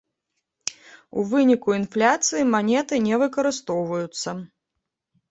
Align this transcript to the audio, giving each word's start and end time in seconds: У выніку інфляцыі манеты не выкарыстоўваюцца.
У 1.17 1.25
выніку 1.33 1.69
інфляцыі 1.79 2.47
манеты 2.53 2.95
не 3.07 3.15
выкарыстоўваюцца. 3.25 4.29